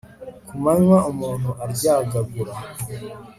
[0.47, 2.53] ku manywa umuntu aryagagura